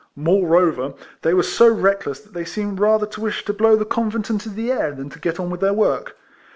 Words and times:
^loreover, 0.17 0.95
they 1.21 1.31
were 1.31 1.43
so 1.43 1.67
reckless, 1.71 2.19
that 2.21 2.33
they 2.33 2.43
seemed 2.43 2.79
rather 2.79 3.05
to 3.05 3.21
msh 3.21 3.43
to 3.43 3.53
blow 3.53 3.75
the 3.75 3.85
con 3.85 4.09
vent 4.09 4.31
into 4.31 4.49
the 4.49 4.71
air 4.71 4.91
than 4.95 5.11
to 5.11 5.19
get 5.19 5.39
on 5.39 5.51
with 5.51 5.59
their 5.61 5.73
work. 5.73 6.17